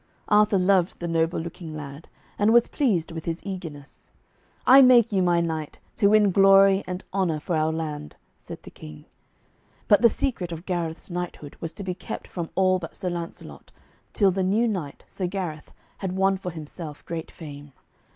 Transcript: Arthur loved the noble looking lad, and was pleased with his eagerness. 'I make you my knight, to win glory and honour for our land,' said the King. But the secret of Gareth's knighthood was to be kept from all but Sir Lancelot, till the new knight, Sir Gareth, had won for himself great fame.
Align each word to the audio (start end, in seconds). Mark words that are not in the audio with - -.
Arthur 0.29 0.57
loved 0.57 0.97
the 0.97 1.07
noble 1.07 1.39
looking 1.39 1.75
lad, 1.77 2.07
and 2.39 2.51
was 2.51 2.67
pleased 2.67 3.11
with 3.11 3.25
his 3.25 3.39
eagerness. 3.43 4.11
'I 4.65 4.81
make 4.81 5.11
you 5.11 5.21
my 5.21 5.41
knight, 5.41 5.77
to 5.97 6.07
win 6.07 6.31
glory 6.31 6.83
and 6.87 7.03
honour 7.13 7.39
for 7.39 7.55
our 7.55 7.71
land,' 7.71 8.15
said 8.35 8.63
the 8.63 8.71
King. 8.71 9.05
But 9.87 10.01
the 10.01 10.09
secret 10.09 10.51
of 10.51 10.65
Gareth's 10.65 11.11
knighthood 11.11 11.55
was 11.59 11.71
to 11.73 11.83
be 11.83 11.93
kept 11.93 12.27
from 12.27 12.49
all 12.55 12.79
but 12.79 12.95
Sir 12.95 13.11
Lancelot, 13.11 13.69
till 14.11 14.31
the 14.31 14.41
new 14.41 14.67
knight, 14.67 15.03
Sir 15.05 15.27
Gareth, 15.27 15.71
had 15.99 16.13
won 16.13 16.35
for 16.35 16.49
himself 16.49 17.05
great 17.05 17.29
fame. 17.29 17.71